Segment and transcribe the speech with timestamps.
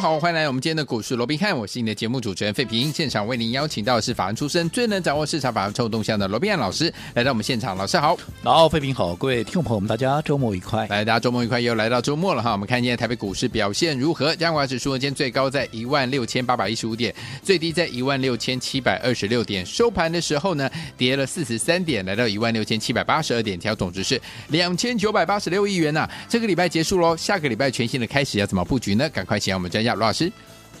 [0.00, 2.90] 好，欢迎来我们今天的股市罗宾汉，我是你的节目主持人费平。
[2.90, 7.76] 现场为您邀请到的是法案出身、最能掌握市场法案臭动向的罗宾汉老师，来到我们现场。
[7.76, 10.86] 老师好，老费平好，各位听众朋友们，大家周末愉快。
[10.86, 12.52] 来，大家周末愉快，又来到周末了哈。
[12.52, 14.34] 我们看今天台北股市表现如何？
[14.36, 26.10] 加权指数今天最高在一万六千八百一十五点，最低在一万六千七百二十六点，收盘的时候呢，跌了四十三点，来到一万六千七百八十二点，调总值是两千九百八十六亿元呐、啊。
[26.26, 29.06] 这个礼拜结束喽，下个礼拜全新的开始要怎么布局呢？
[29.10, 30.30] 赶快请我们专家罗老师。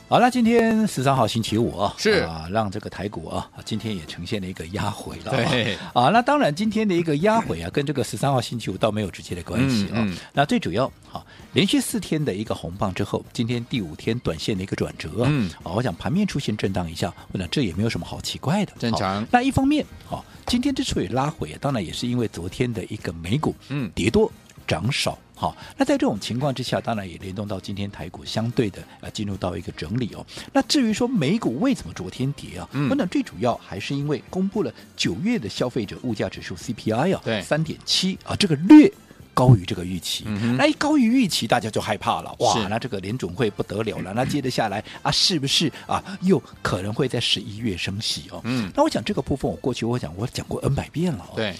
[0.08, 5.30] 好，了今天十三号星期五啊，是啊，让这个台股啊，今天也呈现了一个压回了。
[5.30, 9.92] 对啊，那当然今天的一个压回啊，跟这个十三号星期五倒没有直接的关系啊。
[9.94, 19.24] 嗯嗯、那最主要，好，连续四天的一个红棒之后，今天第五天短线的一个转折，嗯，啊，我想盘面出现震荡一下，我想这也没有什么好奇怪的，正常。
[19.30, 24.28] 那一方面，好，今天之所以拉回，当然也是因为昨天的一个美股，嗯，跌多
[24.66, 25.16] 涨少。
[25.40, 30.26] 好，那在这种情况之下，当然也联动到今天台股相对的啊进入到一个整理哦。
[30.52, 32.68] 那至于说美股为什么昨天跌啊？
[32.72, 38.92] 嗯，那最主要还是因为公布了九月的消费者物价指数 CPI 啊，对，三点七啊，这个略
[39.32, 40.24] 高于这个预期。
[40.26, 42.36] 嗯，那一高于预期，大家就害怕了。
[42.40, 44.12] 哇，那这个联准会不得了了。
[44.12, 48.42] 那接着下来啊，是不是啊又可能会在十一月升息哦？
[48.44, 51.32] 嗯，那我讲这个部分，我过去我讲我讲过 N 百遍了哦。
[51.34, 51.54] 对。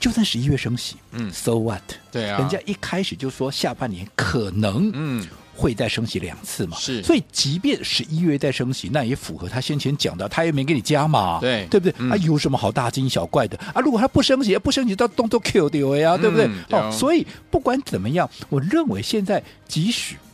[0.00, 1.82] 就算十一月升息，嗯，So what？
[2.10, 11.94] 对啊，人家一开始就说下半年可能嗯会再升息两次嘛，是，所以即便十一月再升息，那也符合他先前讲的，他也没给你加嘛，对，对不对？
[11.98, 13.80] 嗯、啊，有什么好大惊小怪的啊？
[13.82, 16.46] 如果他不升息，不升息到动作 Q 掉呀，对不对？
[16.46, 20.29] 嗯、哦，所以不管怎么样，我认为现在即使好，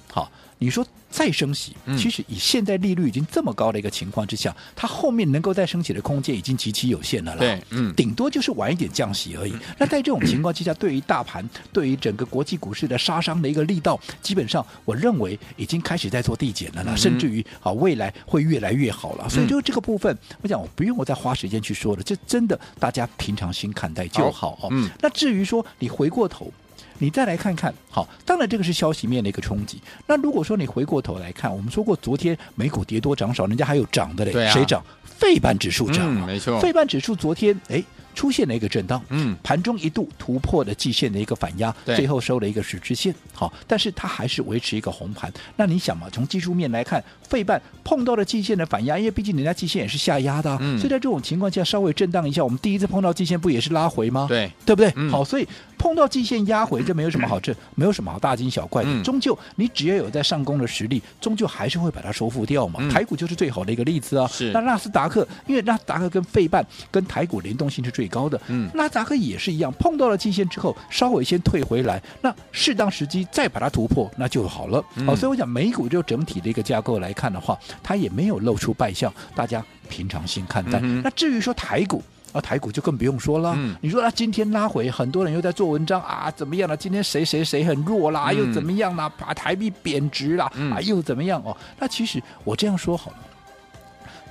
[0.58, 0.86] 你说。
[1.08, 7.38] 再升息，其实以现在利率已经这么高的一个情况之下，嗯、它后面能够再升息的空间已经极其有限了啦。
[7.38, 9.52] 对，嗯，顶多就是晚一点降息而已。
[9.52, 19.26] 嗯、那在这种情况之下，对于大盘，对于整个国际股市的杀伤的一个力道，基本上我认为已经开始在做递减了啦，嗯、甚至于啊未来会越来越好了。
[19.30, 24.68] 所以就这个部分，嗯、我想我不用我再花时间去说了，这真的大家平常心看待就好哦。
[24.72, 26.52] 嗯，那至于说你回过头。
[26.98, 29.80] 你再来看看，好，当然这个是消息面的一个冲击。
[30.06, 34.84] 那如果说你回过头来看，我们说过昨天美股跌多涨少，人家还有涨的嘞，对啊、谁涨？
[35.02, 37.82] 费半指数涨、啊嗯，没错，费半指数昨天哎。
[38.16, 45.30] 出现了一个震荡，嗯，盘中一度突破了季线的一个反压，对最后收了一个十字线，好，但是它还是维持一个红盘。
[45.54, 54.24] 那你想嘛，从技术面来看，费半碰到了季线的反压，因为毕竟人家季线也是下压的，嗯，所以在这种情况下稍微震荡一下，我们第一次碰到季线不也是拉回吗？
[54.30, 54.90] 对，对不对？
[54.96, 55.46] 嗯、好，所以
[55.76, 62.80] 碰到季线压回，这没有什么好，震没有什么好大惊小怪的，嗯、终究你只要有在上攻的实力，终究还是会把它收复掉嘛。
[62.80, 64.26] 嗯、台股就是最好的一个例子啊。
[64.26, 68.86] 是，那纳斯达克，因为纳斯达克跟费半跟台股联动性是最高的，嗯，那。
[68.86, 74.80] 纳斯达克也是一样，碰到了季线之后，稍微先退回来，那适当时机再把它突破，那就好了。
[74.80, 80.78] 好、嗯哦，所以我讲美股就整体的一个架构来看的话，它也没有露出败相，大家平常心看待。
[80.84, 82.00] 嗯、那至于说台股
[82.36, 83.54] 啊，台股就更不用说了。
[83.56, 86.76] 嗯、你说啊，今天拉回，很多人又在做文章啊，怎么样了？
[86.76, 89.08] 今天谁谁谁很弱啦，嗯、又怎么样啦？
[89.16, 91.42] 把台币贬值啦，嗯、啊，又怎么样？
[91.44, 93.18] 哦，那其实我这样说好了，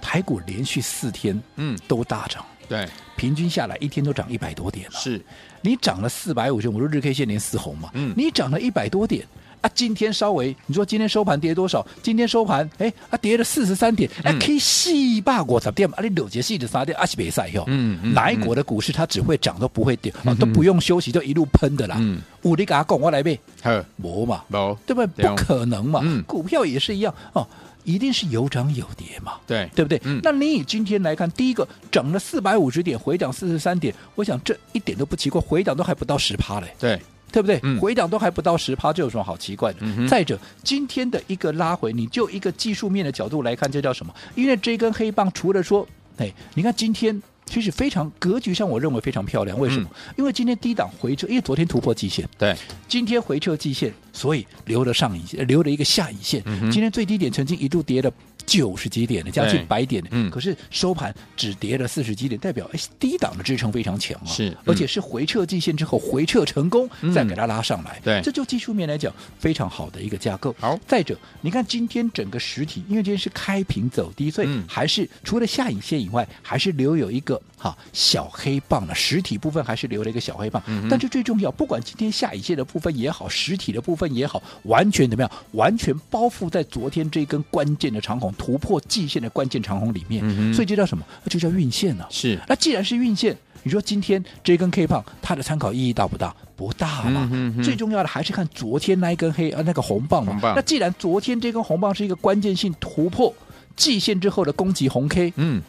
[0.01, 2.45] 台股连续四天嗯都大涨。
[2.67, 4.99] 对，平均下来一天都涨一百多点了。
[4.99, 5.23] 是，
[5.61, 7.91] 你涨了四百五十，我说日 K 线连四红嘛。
[7.93, 9.23] 嗯，你涨了一百多点
[9.61, 11.85] 啊，今天稍微你说今天收盘跌多少？
[12.01, 17.63] 今天收盘哎啊跌了四十三点，哎 K 细霸过十点啊，你六节细的啥跌啊是比赛哟。
[17.67, 21.97] 嗯嗯，哪一国的股市它只会涨都不会跌啊，都不用休息就一路喷的啦。
[21.99, 23.39] 嗯，我你给他讲我来呗。
[23.63, 25.27] 呵，没嘛，没，对不对？
[25.27, 26.01] 不可能嘛。
[26.03, 27.47] 嗯，股票也是一样哦。
[27.83, 30.01] 一定是有涨有跌嘛，对对不对？
[30.05, 36.99] 嗯，那你以今天来看，第一个涨了四百五十点，回涨四十三点，我想这一点都不奇怪，回涨都还不到十趴嘞，对
[37.35, 37.59] 对不对？
[37.63, 39.79] 嗯，回档都还不到十趴，这有什么好奇怪的？
[39.81, 44.13] 嗯，再者，今天的一个拉回，你就一个技术面的角度来看，这叫什么？
[44.35, 45.85] 因为这根黑棒除了说，
[46.17, 47.21] 哎，你看今天。
[47.47, 49.55] 其实非常格局上，我认为非常漂亮。
[49.59, 49.87] 为什么？
[49.93, 52.55] 嗯、因为今天低档回撤，因为昨天突破季线，对，
[52.87, 56.41] 今天回撤季线，所以留了上影线，留了一个下影线。
[56.45, 58.11] 嗯、今天最低点曾经一度跌了
[58.45, 70.55] 九十几点的，将近百点的，嗯，可是收盘只跌了四十几点，代表哎低档的支撑非常强啊，是，嗯、而且是回撤季线之后回撤成功，嗯、再给它拉上来，对，这就技术面来讲非常好的一个架构。
[70.59, 85.31] 好，再者，你看今天整个实体，因为今天是开平走低，所以还是除了下影线以外，还是留有一个哈小黑棒了，实体部分还是留了一个小黑棒，嗯、但是最重要，不管今天下影线的部分也好，实体的部分也好，完全怎么样？
[85.51, 91.03] 完全包覆在昨天这一根关键的长红突破季线的关键长虹里面，嗯、所以这叫什么？
[91.27, 92.07] 这叫运线呢、啊？
[92.11, 92.39] 是。
[92.47, 96.35] 那既然是运线，你说今天这根 K 棒它的参考意义大不大？
[96.55, 97.27] 不大嘛。
[97.31, 100.33] 嗯、哼哼最重要的还是看昨天那一根黑呃那个红棒嘛。
[100.33, 100.53] 红棒。
[100.55, 103.33] 那既然昨天这根红棒是一个关键性突破
[103.75, 105.61] 季线之后的攻击红 K，嗯。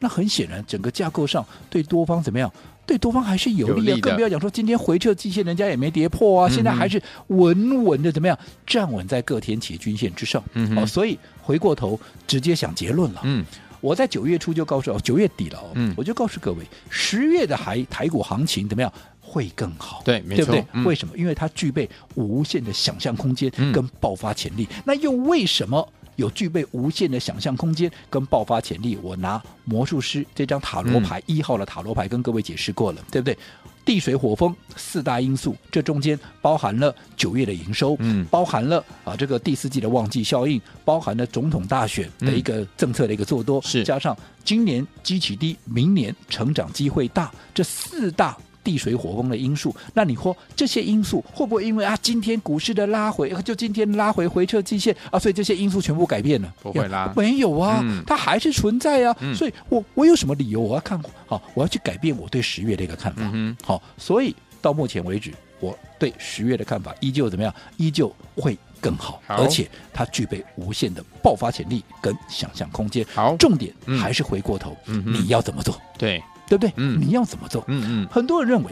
[0.00, 2.52] 那很显然，整个架构上对多方怎么样？
[2.84, 10.44] 对多方还是有利啊，利更不要讲说今天回撤季线，人家也没跌破啊，嗯、现在还是稳稳的怎么样站稳在各天期均线之上。
[10.52, 13.20] 嗯，哦，所以回过头直接想结论了。
[13.24, 13.44] 嗯，
[13.80, 20.02] 我在九月初就告诉哦，九月底了哦，嗯，我就告诉各位，十月的台台股行情怎么样会更好？
[20.04, 20.66] 对，没错，对不对？
[20.72, 21.16] 嗯、为什么？
[21.16, 24.66] 因为它具备无限的想象空间跟爆发潜力。
[24.70, 25.86] 嗯、那又为什么？
[26.16, 33.36] 有具备无限的想象空间跟爆发潜力，我拿魔术师这张塔罗牌一、嗯、号的塔罗牌跟各位解释过了，对不对？
[33.84, 48.34] 地水火风四大因素，这中间包含了九月的营收，嗯，包含了啊这个第四季的旺季效应，包含了总统大选的一个政策的一个做多，是、嗯、加上今年基期低，明年成长机会大，这四大。
[48.64, 56.52] 地水火风的因素，那你说这些因素会不会因为啊今天股市的拉回，就今天拉回回撤季线啊，所以这些因素全部改变了？
[56.62, 59.14] 不会啦，没有啊，嗯、它还是存在啊。
[59.20, 61.40] 嗯、所以我我有什么理由我要看好？
[61.52, 63.22] 我要去改变我对十月的一个看法？
[63.22, 65.30] 好、嗯哼，所以到目前为止，
[65.60, 67.54] 我对十月的看法依旧怎么样？
[67.76, 73.04] 依旧会更好，好而且它具备无限的爆发潜力跟想象空间。
[73.14, 75.78] 好，重点还是回过头，嗯、你要怎么做？
[75.98, 76.22] 对。
[76.48, 76.72] 对不对？
[76.76, 77.64] 嗯，你要怎么做？
[77.68, 78.70] 嗯嗯，很多人认为，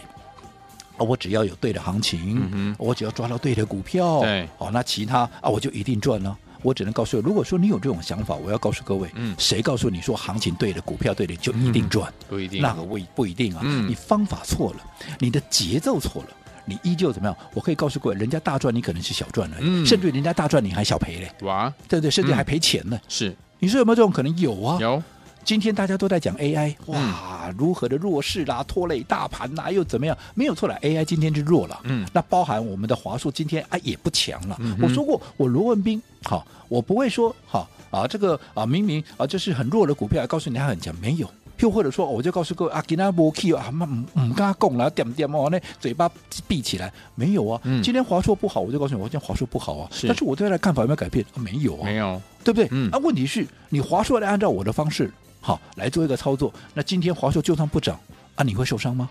[0.96, 6.36] 啊，我只要有对的行情，嗯，我只要抓到对的股票，对，哦，那其他啊，我就一定赚了。
[6.62, 12.12] 我只能告诉你，如果说你有这种想法，我要告诉各位，嗯，谁告诉你说行情对的股票对的就一定赚？
[12.28, 13.62] 不一定，那个不不一定啊。
[13.64, 14.78] 嗯，你方法错了，
[15.18, 16.28] 你的节奏错了，
[16.64, 17.36] 你依旧怎么样？
[17.52, 21.32] 我可以告诉各位，人家大赚，你可能是小赚而已，甚至人家大赚，你还小赔嘞。
[21.40, 22.96] 哇，对不对，甚至还赔钱呢。
[23.08, 24.38] 是，你说有没有这种可能？
[24.38, 25.02] 有啊，有。
[25.44, 30.16] 今天大家都在讲 AI，哇，如何的弱势啦，拖累大盘啦，又怎么样？
[30.34, 34.56] 没有错了，AI 今天是弱了，嗯，那包含我们的华硕今天啊也不强了。
[34.60, 41.28] 嗯、我说过，我罗文斌，好，我不会说，好啊，这个啊明明啊这是很弱的股票，告诉你它很强，没有。
[41.58, 43.84] 又或者说，我就告诉各位啊，给他波 key 啊，唔
[44.18, 46.10] 唔跟他讲了，点点哦，那嘴巴
[46.48, 47.60] 闭起来，没有啊。
[47.64, 49.88] 嗯、今天华硕不好，我就告诉你，我今天华硕不好啊。
[49.92, 51.24] 是但是我对他的看法有没有改变？
[51.34, 52.68] 啊、没有啊，没有，对不对？
[52.72, 52.88] 嗯。
[52.90, 55.12] 那、啊、问题是你华硕来按照我的方式。
[55.42, 56.50] 好，来做一个操作。
[56.72, 57.98] 那今天华硕就算不涨
[58.36, 59.10] 啊，你会受伤吗？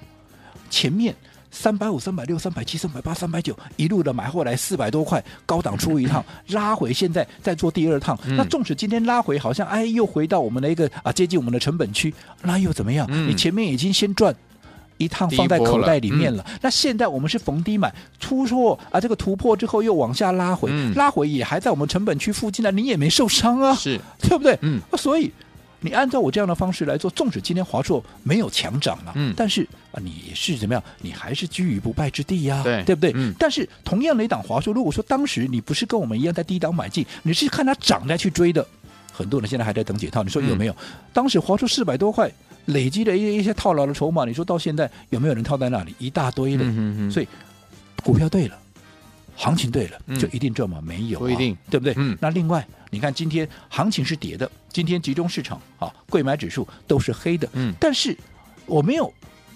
[0.70, 1.14] 前面
[1.52, 8.18] 三百五、三百六、三百七、三百八、三百九，一路的买回来四百多块，高档出一趟， 拉回，现在再做第二趟。
[8.24, 13.06] 嗯、那纵使今天拉回，好像哎又回到我们的一个啊接近我们的成本区，那又怎么样？
[13.12, 14.34] 嗯、你前面已经先赚
[14.96, 16.38] 一趟放在口袋里面了。
[16.38, 24.58] 了嗯、那现在我们是逢低买出错啊，这个突破之后又往下拉回，嗯、拉回也还在我们成本区附近呢，你也没受伤啊，是对不对？
[24.62, 25.30] 嗯，所以。
[25.82, 30.84] 你按照我这样的方式来做，纵使今天华硕没有强涨了，嗯，但是啊，你是怎么样？
[31.02, 33.12] 你还是居于不败之地呀、啊，对，对不对？
[33.16, 33.34] 嗯。
[33.38, 38.66] 但是同样的一档华硕，如果说当时你不是跟我们一样在低档买进，你是看它涨再去追的，
[39.12, 40.24] 很多人现在还在等解套。
[40.24, 40.74] 你说有没有？
[40.74, 40.78] 嗯、
[41.12, 42.32] 当时华硕四百多块，
[42.66, 45.96] 累积的一一些套牢的筹码，你说到现在有没有人套在那里？
[45.98, 46.64] 一大堆的。
[46.64, 47.12] 嗯哼哼。
[47.12, 47.28] 所以
[48.04, 48.58] 股票对了，
[49.42, 50.80] 行情对了，嗯、就一定赚吗？
[50.84, 51.94] 没有、啊，不一定，对不对？
[51.98, 52.18] 嗯。
[52.22, 52.66] 那另外。
[52.94, 57.48] 你看，今天行情是跌的，今天集中市场啊，贵买指数都是黑的。
[57.54, 58.14] 嗯，但是
[58.66, 59.14] 我没有，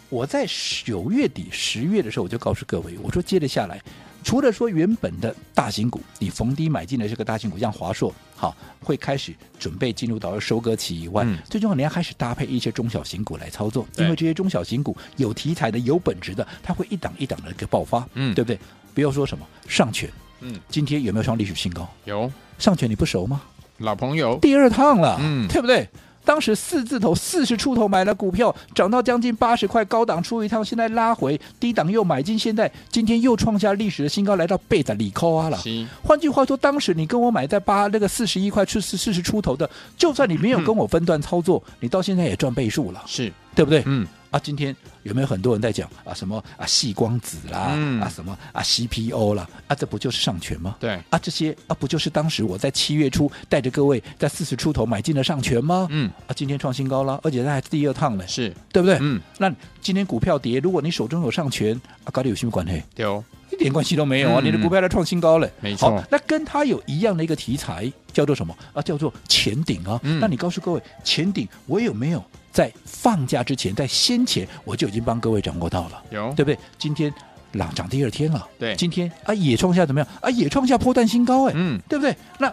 [0.08, 0.48] 我在
[0.86, 3.78] 九月底、十月的时候，我就告诉各位，我说接着下来，
[4.24, 18.58] 除了说原本的大型股，你逢低买进的这个大型股，像华硕，好，会开始准备进入到收割期以外，嗯、最重要你要开始搭配一些中小型股来操作，因为这些中小型股有题材的、有本质的，它会一档一档的一个爆发，嗯，对不对？
[18.96, 20.10] 不要说什么上权。
[20.40, 21.88] 嗯，今天有没有创历史新高？
[22.06, 23.42] 有，上权你不熟吗？
[23.80, 25.88] 老朋友，第二趟了，嗯，对不对？
[26.24, 35.60] 当时四字头四十出头买了股票，涨到将近八十块，高档出一趟，现在拉回低档又买进，现在今天又创下历史的新高，来到贝的里扣啊了。
[36.02, 43.84] 换句话说，当时你跟我买在八那个四十一块出四四十出头的，就算你没有跟我分段操作，嗯、你到现在也赚倍数了，是对不对？
[43.86, 44.08] 嗯。
[44.36, 46.14] 啊，今天有没有很多人在讲啊？
[46.14, 50.76] 什么啊，细光子啦，嗯、啊，什么啊，CPO 啦，啊，这不就是上权吗？
[50.78, 55.88] 对，啊，这些啊，不就是当时我在七月初带着各位在四十出头买进了上权吗？
[55.90, 58.98] 嗯，啊，今天创新高了，而且它还第二趟呢，是对不对？
[59.00, 59.50] 嗯，那
[59.80, 62.84] 今天股票跌，如果你手中有上权，啊，跟你有什么关系？
[62.98, 63.24] 有，
[63.54, 64.42] 一点关系都没有啊！
[64.42, 66.04] 嗯、你的股票在创新高了，没错。
[66.12, 68.54] 那跟它有一样的一个题材，叫做什么？
[68.74, 69.98] 啊，叫做前顶啊。
[70.04, 72.22] 嗯、那你告诉各位，前顶我有没有？
[72.56, 76.58] 在放假之前，在先前我就已经帮各位掌握到了，有对不对？
[76.78, 77.14] 今天
[77.52, 80.30] 朗涨第二天了，对，今天啊也创下怎么样啊？
[80.30, 82.16] 也创下破蛋新高哎，嗯，对不对？
[82.40, 82.50] 那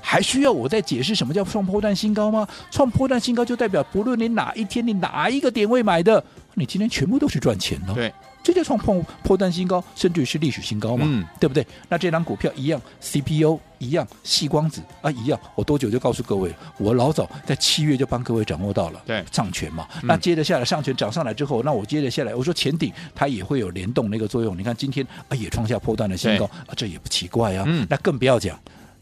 [0.00, 2.46] 还需要我再解释什么叫创波段新高吗？
[2.70, 6.22] 创波段新高就代表不论你哪一天你哪一个点位买的，
[6.54, 8.14] 你今天全部都是赚钱的，对。
[8.42, 11.66] 这就创破破断新高，甚至于是历史新高嘛，嗯、对不对？
[11.88, 19.88] 那这张股票一样，CPU 一样，细光子啊一样，我多久就告诉各位，我老早在七月就帮各位掌握到了，对，上权嘛。
[20.02, 24.56] 嗯、那接着下来上权涨上来之后，那我接着下来，我说前顶它也会有联动那个作用。
[24.56, 27.64] 你看今天啊也创下破断的新高啊，这也不奇怪啊。
[27.66, 28.56] 嗯、那更不要讲，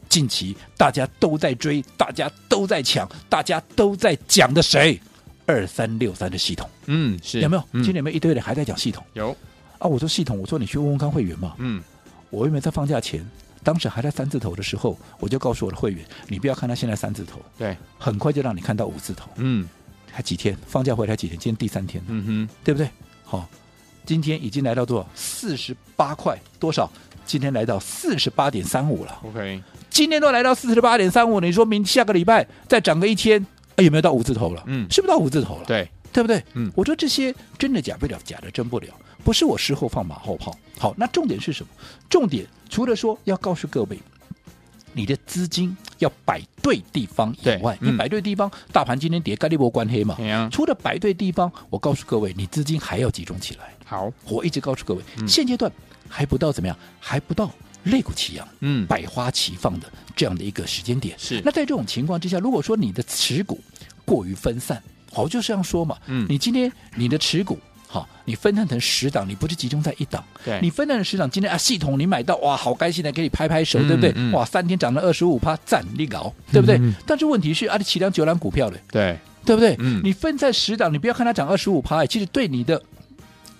[0.09, 4.99] 近期大家都在追，大家都在抢，大家都在讲的谁？
[5.45, 7.63] 二三六三的系统，嗯，是有没有？
[7.73, 9.03] 嗯、今天有没有一堆人还在讲系统？
[9.15, 9.35] 有。
[9.79, 9.87] 啊！
[9.87, 11.55] 我说系统，我说你去问问看会员嘛。
[11.59, 11.83] 嗯，
[12.31, 13.25] 我因为在放假前，
[13.69, 19.29] 当时还在三字头的时候，我就告诉我的会员，你不要看他现在三字头，对，很快就让你看到五字头。
[19.37, 19.69] 嗯，
[20.11, 20.57] 还几天？
[20.67, 21.39] 放假回来几天？
[21.39, 22.89] 今天第三天，嗯哼，对不对？
[23.25, 23.45] 好、哦，
[24.07, 25.07] 今天已经来到多少？
[25.15, 26.91] 四十八块多少？
[27.27, 29.21] 今天来到四十八点三五了。
[29.23, 33.47] OK，今天都来到四十八点三五，你说明下个礼拜再涨个一天，
[33.77, 34.65] 哎，有没有到五字头了？
[34.67, 35.65] 嗯，是不是到五字头了？
[35.67, 36.43] 对，对不对？
[36.55, 38.89] 嗯，我说这些真的假不了，假的真不了。
[39.25, 41.69] 不是我事后放马后炮，好，那重点是什么？
[42.09, 43.99] 重点除了说要告诉各位，
[44.95, 50.17] 你的资金要摆对地方以外，嗯、你摆对地方，大盘今天跌，跟你没关黑嘛？
[50.33, 53.75] 啊、除了摆对地方，我告诉各位，你资金还要集中起来。
[53.85, 55.71] 好，我一直告诉各位，嗯、现阶段
[56.09, 57.51] 还不到怎么样，还不到
[57.85, 61.15] 肋骨齐扬，嗯，百花齐放的这样的一个时间点。
[61.19, 63.61] 是，那在这种情况之下，如果说你的持股
[64.05, 64.83] 过于分散，
[65.13, 67.59] 好，就这样说嘛，嗯，你今天你的持股。
[67.91, 70.23] 好，你分散成十档，你不是集中在一档。
[70.45, 74.13] 对，你分散成十档，今天啊，系统你买到哇，好开心的，给你拍拍手，嗯、对不对？
[74.15, 76.77] 嗯、哇，三天涨了二十五趴，赞你搞，对不对？
[76.77, 79.75] 嗯、但是问题是啊，你七档九档股票的，对，对不对？
[79.79, 82.81] 嗯，你分在十档，你不要看它涨二十五趴，其实对你的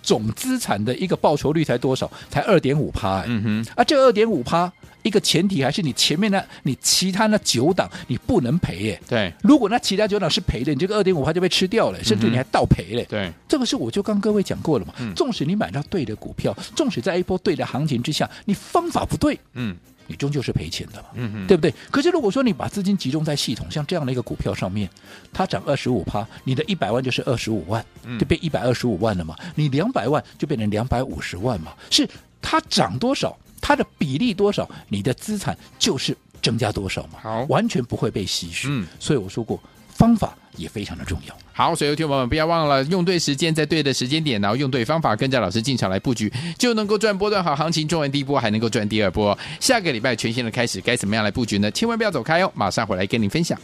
[0.03, 2.09] 总资产的一个报酬率才多少？
[2.29, 3.23] 才二点五趴。
[3.25, 4.71] 嗯哼，啊，这二点五趴。
[5.01, 9.01] 一个前提还是你前面呢，你其他那九档你不能赔耶。
[9.07, 13.05] 对，如果那其他九档是赔的，你这个二点五趴就被吃掉了，甚至你还倒赔嘞。
[13.09, 14.93] 对，这个是我就刚各位讲过了嘛。
[14.99, 19.75] 嗯，纵使你买到对的股票，纵使在一波对的行情之下，你方法不对，嗯，
[20.07, 21.07] 你终究是赔钱的嘛。
[21.13, 21.73] 嗯哼，对不对？
[21.89, 24.89] 可是如果说你把资金集中在系统像这样的一个股票上面，
[25.31, 27.83] 它涨二十五趴，你的一百万就是二十五万，
[28.19, 29.35] 就变一百二十五万了嘛。
[29.55, 31.73] 你两百万就变成两百五十万嘛。
[31.89, 32.07] 是
[32.41, 33.37] 它涨多少？
[33.61, 37.19] 它的比例多少，你的资产就是增加多少嘛？
[37.21, 38.67] 好，完全不会被稀释。
[38.69, 39.61] 嗯，所以我说过，
[39.93, 41.35] 方法也非常的重要。
[41.53, 49.37] 好，所以有听众朋友们不要忘了用对时间，在对的时间点，然后用对方法，跟着老师进场来布局，就能够赚波段好行情，赚完第一波还能够赚第二波。
[49.59, 51.69] 下个礼拜全新的开始，该怎么样来布局呢？
[51.71, 53.59] 千万不要走开哦，马上回来跟您分享。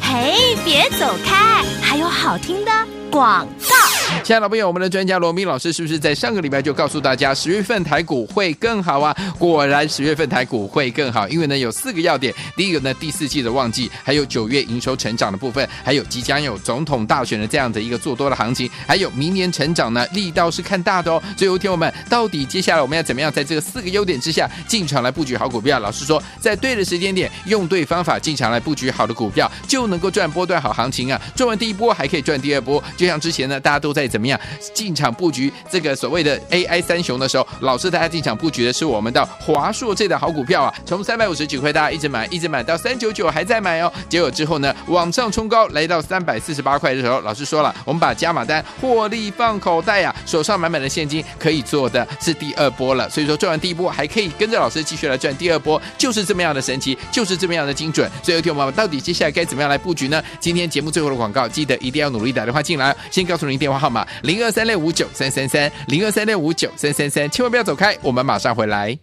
[0.00, 2.70] 嘿，别走开，还有好听的
[3.10, 3.85] 广告。
[4.26, 9.16] 亲爱的朋友，我们的专家罗明老师是不是在上个礼拜就告诉大家，十月份台股会更好啊？
[9.38, 12.34] 果然，十月份台股会更好，因为呢有四个要点。
[12.56, 21.22] 第一个呢，第四季的旺季，还有九月营收成长的部分，还有即将有总统大选的这样的一个做多的行情，还有明年成长呢力道是看大的哦。
[21.36, 25.78] 最后，听我们到底接下来我们要怎么样在这个四个优点之下进场来布局好股票？
[25.78, 31.22] 老师说，在对的时间点，用对方法进场来布局好的股票，就能够赚波段好行情啊！
[31.36, 34.10] 赚完第一波还可以赚第二波，就像之前呢大家都在。
[34.16, 34.40] 怎么样
[34.72, 43.90] 进场布局这个所谓的 AI 三雄的时候，老师带大家进场布局的是我们的华硕这档好股票啊，从三百五十九块大家一直买，一直买到三九九还在买哦。
[44.06, 53.08] 结果之后呢，往上冲高来到三百四十八块的时候，老师说了，我们把加码单获利放口袋呀、啊，手上满满的现金可以做的是第二波了。
[53.08, 58.10] 所以说赚完第一波还可以跟着老师继续来赚第二波，就是这么样的神奇，就是这么样的精准。
[58.22, 60.22] 所以有听我们到底接下来该怎么样来布局呢？
[60.38, 64.05] 今天节目最后的广告，记得一定要努力打电话进来，先告诉您电话号码。
[64.22, 68.96] 零二三六五九三三三，零二三六五九三三三，千万不要走开，我们马上回来。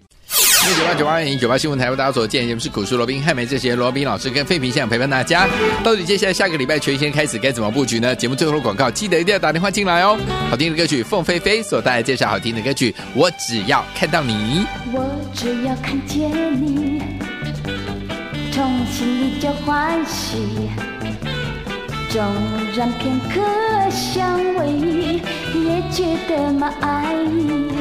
[0.78, 5.46] 九八九八零九八新闻台为大家所见，节目是股市罗宾汉梅这些罗宾老师跟费平现场陪伴大家。
[5.84, 8.16] 到底接下来下个礼拜全新开始该怎么布局呢？
[8.16, 10.18] 节目最后的广告，记得一定要打电话进来哦。
[10.50, 16.32] 好听的歌曲，凤飞飞所带来介绍好听的歌曲，我只要看到你，我只要看见
[16.66, 17.02] 你，
[18.54, 20.38] 从心里就欢喜。
[22.14, 22.22] 纵
[22.78, 23.42] 然片刻
[23.90, 25.20] 相偎，
[25.56, 27.72] 也觉得蛮爱意。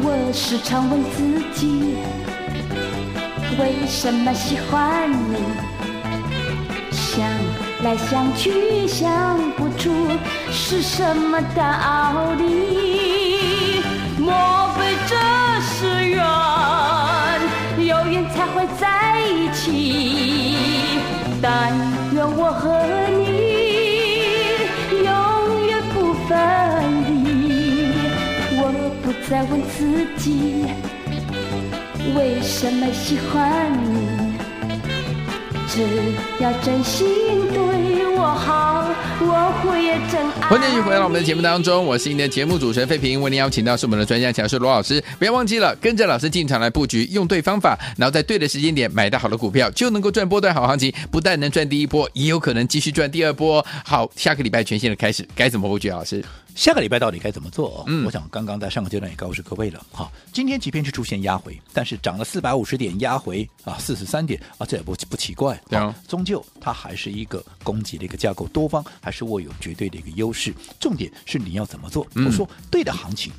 [0.00, 1.98] 我时常问自己，
[3.58, 5.36] 为什么喜欢你？
[6.90, 7.28] 想
[7.84, 10.08] 来想去想不出
[10.50, 13.82] 是什么道理。
[14.16, 14.32] 莫
[14.78, 15.14] 非这
[15.60, 16.24] 是缘，
[17.86, 20.96] 有缘才会在一起？
[21.42, 21.70] 但
[22.40, 22.70] 我和
[23.18, 23.26] 你
[25.04, 26.30] 永远不分
[27.24, 27.26] 离。
[28.60, 28.62] 我
[29.02, 30.22] 不再问自己，
[32.16, 34.17] 为什么喜欢你？
[35.78, 35.84] 只
[36.40, 37.06] 要真心
[37.52, 40.48] 对我好，我会也真爱。
[40.48, 45.00] 欢迎继续回到我们的节目当中，我是您的节目主持人费平，为您邀请到是我们的专家讲师罗老师。
[45.20, 50.92] 不要忘记了，跟着老师进场来布局，用对方法，然后在对的时间点买到好的股票，就能够赚波段好行情。
[51.12, 53.64] 不但能赚第一波，也有可能继续赚第二波。
[53.84, 55.90] 好，下个礼拜全新的开始，该怎么布局？
[55.90, 56.24] 老师？
[56.58, 57.84] 下个礼拜到底该怎么做？
[57.86, 59.80] 嗯，我想刚刚在上个阶段也告诉各位了。
[59.92, 65.56] 好，今天即便是出现压回，但是涨了四百五十点，压回啊四十三点啊，这也不不奇怪。
[65.68, 70.52] 对啊，终究它还是一个攻击的一个架构，多方还是握有绝对的一个优势。
[70.80, 72.04] 重点是你要怎么做？
[72.16, 73.32] 嗯、我说对的行情。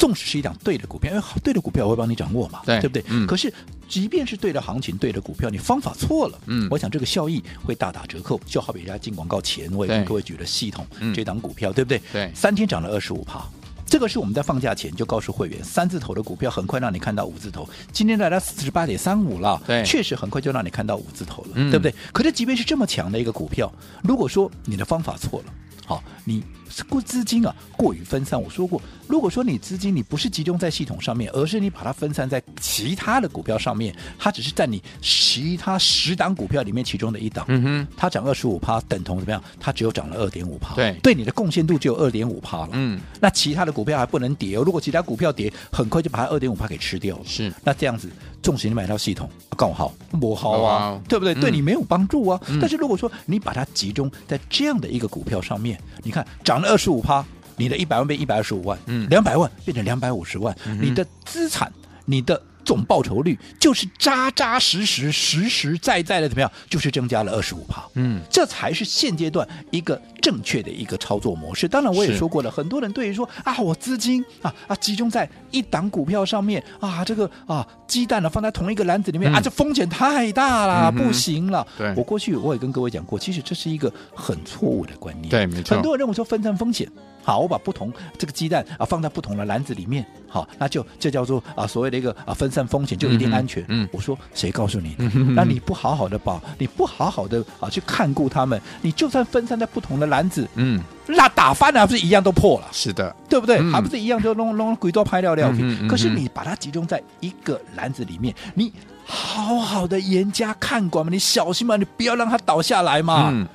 [0.00, 3.04] 纵使是一档对的股票，因为对的股票我会帮你掌握嘛，对，对不对？
[3.08, 3.26] 嗯。
[3.26, 3.52] 可是，
[3.86, 8.40] 即便是对的行情、对的股票，你方法错了，嗯，我想这个效益会大打折扣。
[8.46, 12.00] 就好比人家进广告前，我也跟各位举了系统这档股票，对不对？
[12.10, 12.32] 对。
[12.34, 13.46] 三天涨了二十五趴，
[13.84, 17.68] 这个是我们在放假前就告诉会员，三字头的股票很快让你看到五字头。
[17.92, 21.94] 今天来到四十八点三五了，对，确实很快就让你看到五字头了，嗯，对不对？
[22.10, 23.70] 可是，即便是这么强的一个股票，
[24.02, 25.52] 如果说你的方法错了，
[25.84, 26.42] 好，你。
[26.88, 28.40] 过资金啊，过于分散。
[28.40, 39.42] 我说过，如果说你资金你不是集中在系统上面，而是你把它分散在其他的股票上面，它只是占你其他十档股票里面其中的一档，嗯哼，它涨二十五趴，等同怎么样？
[39.58, 44.62] 它只有涨了二点五趴，对，对你的贡献度只有二点五趴了，嗯，那其他的股票还不能跌哦。
[44.64, 47.52] 如果其他股票跌，很快就把它二点五趴给吃掉了，是。
[47.64, 48.08] 那这样子，
[48.42, 51.34] 纵使你买到系统，刚好不好啊，好对不对？
[51.34, 52.58] 嗯、对你没有帮助啊、嗯。
[52.60, 57.24] 但是如果说你把它集中在这样的一个股票上面，你看涨了二十五趴。
[57.56, 61.70] 你的一百万变一百二十五万，嗯，两百万变成两百五十万，嗯，你的资产，
[62.06, 66.50] 你的总报酬率就是扎扎实实、实实在在的怎么样？
[66.70, 71.66] 就是增加了二十五趴，嗯，这才是现阶段一个正确的一个操作模式。
[71.66, 81.66] 当然，我也说过了，很多人对于说啊，我资金啊啊集中在一档股票上面啊，这个啊鸡蛋呢放在同一个篮子里面，嗯，啊，这风险太大了，嗯，不行了。
[81.76, 85.28] 对，我过去我也跟各位讲过，其实这是一个很错误的观念。
[85.30, 85.74] 对，没错。
[85.74, 86.88] 很多人认为说分散风险。
[87.22, 93.62] 好，我把不同这个鸡蛋啊放在不同的篮子里面，好，那就这叫做啊所谓的一个啊分散风险，就一定安全。
[93.68, 95.04] 嗯，我说谁告诉你的？
[95.34, 102.68] 那你不好好的保，你不好好的啊去看顾他们，你就算分散在不同的篮子，嗯，那打翻了还不是一样都破了？
[102.70, 103.56] 是的，对不对？
[103.58, 105.88] 嗯、还不是一样就弄弄鬼都拍掉料品、嗯。
[105.88, 108.70] 可是你把它集中在一个篮子里面，你
[109.06, 113.30] 好好的严加看管嘛，你小心嘛，你不要让它倒下来嘛。
[113.32, 113.48] 嗯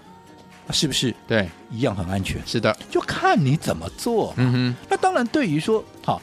[0.71, 1.13] 是不是？
[1.27, 2.41] 对，一样很安全。
[2.43, 4.33] 是的，就看你怎么做。
[4.37, 4.75] 嗯哼。
[4.89, 6.19] 那当然，对于说，好，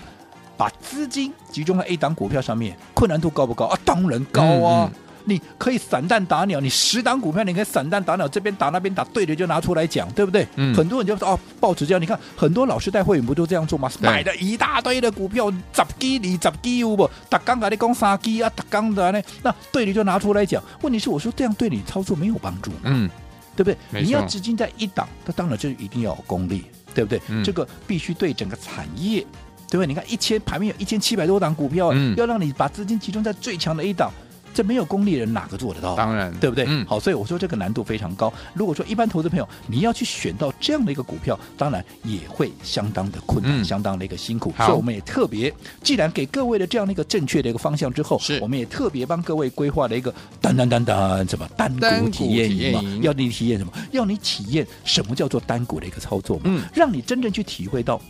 [0.57, 3.79] 把资金集中在 A 档股票上面，困难度高不高啊？
[3.85, 4.91] 当然高啊！
[4.91, 10.47] 嗯嗯你可以散弹打鸟，你十档股票，你可以散弹打鸟，这边打那边打，对的就拿出来讲，对不对？
[10.57, 10.75] 嗯。
[10.75, 13.91] 很多人就说哦，报纸这样，你看很多老师带会员不都这样做吗？
[14.01, 17.09] 买了一大堆的股票，十几二十几有不？
[17.29, 18.51] 打刚才你讲三几啊？
[18.55, 19.23] 打刚的呢？
[19.43, 20.63] 那对的就拿出来讲。
[20.83, 22.71] 问题是，我说这样对你操作没有帮助。
[22.85, 23.09] 嗯。
[23.55, 24.03] 对不对？
[24.03, 27.21] 你要资金在一档，它当然就一定要有功力，对不对？
[27.29, 29.21] 嗯、这个必须对整个产业，
[29.69, 29.87] 对不对？
[29.87, 34.11] 你看一千盘面有一千七百多档股票，嗯，要让你把资金集中在最强的一档。
[34.55, 35.95] 这没有功利人哪个做得到？
[35.95, 36.65] 当然，对不对？
[36.69, 38.33] 嗯，好，所以我说这个难度非常高。
[38.55, 44.53] 如果说一般投资朋友你要去选到这样的一个股票，当然也会相当的困难，嗯、相当的一个辛苦。
[44.59, 52.83] 所以我们也特别，既然给各位的这样的一个正确的一个方向之后，是，我们也特别帮各位规划了一个单单单单什么单股体验营嘛？
[53.03, 53.73] 要你体验什么？
[53.93, 56.43] 要你体验什么叫做单股的一个操作嘛？
[56.47, 58.01] 嗯，让你真正去体会到。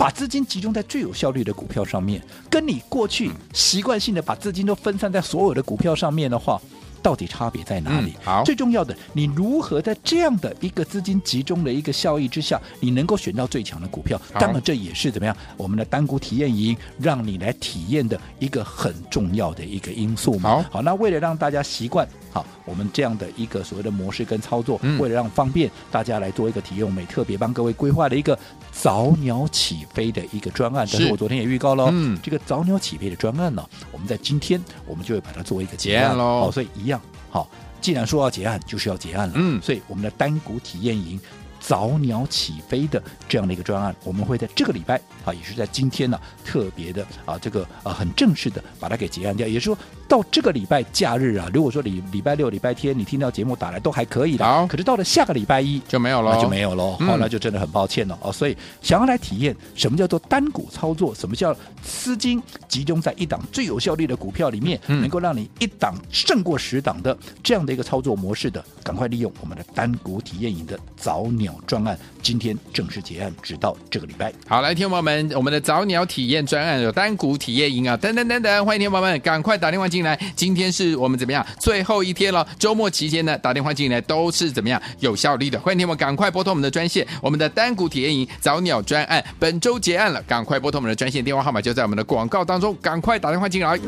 [0.00, 6.58] 把资金集中在最有效率的股票上面，跟你过去习惯性的把资金都分散在所有的股票上面的话，
[7.02, 8.14] 到底差别在哪里？
[8.20, 14.20] 嗯、好，最重要的，你如何在这样的一个资金集中的一个效益之下，你能够选到最强的股票？
[14.34, 15.36] 当然，这也是怎么样？
[15.56, 20.50] 我们的单股体验营让你来体验的一个很重要的一个因素嘛。
[20.50, 22.06] 好，好，那为了让大家习惯。
[22.32, 28.38] 好，我们这样的一个所谓的模式跟操作，嗯、为了让方便大家来做一个体验，我们也特别帮各位规划了一个
[28.70, 30.86] 早鸟起飞的一个专案。
[30.92, 36.42] 但是我昨天也预告了，嗯，这个早鸟起飞的专案呢，我们在今天我们就会把它做一个结案喽。
[36.42, 36.89] 好，所以一样，
[37.30, 37.48] 好，
[37.80, 39.34] 既然说要结案，就是要结案了。
[39.36, 41.18] 嗯，所以我们的单股体验营
[41.60, 49.46] 早鸟起飞的这样的一个专案，我们会在这个礼拜啊，也是在今天呢，特别的啊，这个啊很正式的把它给结案掉。
[49.46, 58.32] 也就是说到这个礼拜假日啊，如果说礼礼拜六、礼拜天你听到节目打来都还可以的，好，可是到了下个礼拜一就没有了，就没有了，好，那就真的很抱歉了哦。
[58.32, 74.32] 所以想要来体验什么叫做单股操作，什么叫资金集中在一档最有效率的股票里面，能够让你一档胜过十档的这样的一个操作模式的，赶快利用我们的单股体验营的早鸟专案，今天正式结案，直到这个礼拜。
[74.46, 93.78] 好，来，听众朋友们，我们的早鸟体验专案有单股体验营啊，等等等等，欢迎听众朋友们赶快打电话进来，今天是我们怎么样最后一天了，周末期间呢，打电话进来都是怎么样有效率的，欢迎听众赶快拨通我们的专线，我们的单股体验营早鸟专案本周结案了，赶快拨通我们的专线电话号码就在我们的广告当中，赶快打电话进来。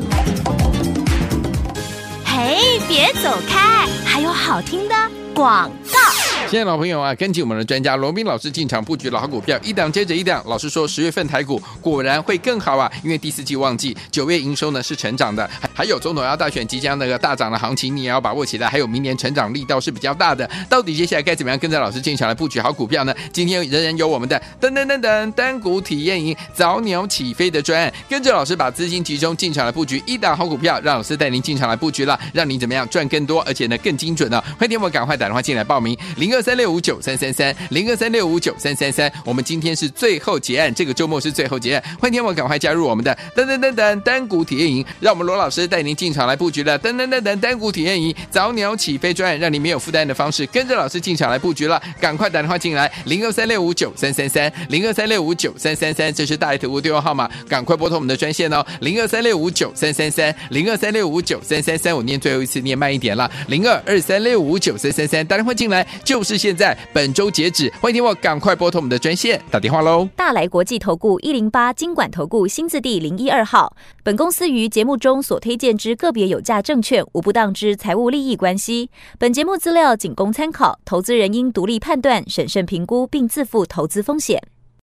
[2.25, 4.95] 嘿，别走开，还有好听的
[5.35, 6.02] 广告。
[6.49, 10.43] 亲爱的老朋友啊，跟紧我们的专家罗宾老师进场布局的好股票，一档接着一档。
[10.45, 18.67] 老师说，十月份台股果然会更好啊，因为第四季旺季，九月营收呢是成长的，还有总统要大选即将那个大涨的行情，你也要把握起来。
[18.67, 23.15] 还有明年成长力道是比较大的，到底接下来该怎么样跟着老师进场来布局好股票呢？
[23.31, 34.43] 今天仍然有我们的噔噔噔噔单股体验营早鸟起飞的专案，跟着老师把资金集中进场来布局一档好股票，让老师带您进场来布局了，让您怎么样赚更多，而且呢更精准呢、哦？
[34.59, 36.43] 欢迎我赶快打电话进来报名零二。
[36.43, 66.43] 三六五九三三三零二三六五九三三三，我们今天是最后结案，这个周末是最后结案，欢迎天王赶快加入我们的噔噔噔噔单股体验营，让我们罗老师带您进场来布局了噔噔噔噔单股体验营早鸟起飞专案，让你没有负担的方式跟着老师进场来布局了，赶快打电话进来零二三六五九三三三零二三六五九三三三，这是大爱投顾电话号码，赶快拨通我们的专线哦零二三六五九三三三零二三六五九三三三，我念最后一次念慢一点了零二二三六五九三三三，打电话进来就是。
[66.43, 70.09] 现在，本周截止，欢迎听我赶快拨通我们的专线打电话喽。
[70.13, 73.73] 大来国际投顾一零八金管投顾新字第零一二号。
[74.03, 78.89] 本公司于节目中所推荐之个别有价证券，无不当之财务利益关系。
[79.17, 84.52] 本节目资料仅供参考，投资人应独立判断、审慎评估，并自负投资风险。